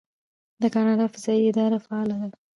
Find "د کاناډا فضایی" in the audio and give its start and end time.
0.61-1.47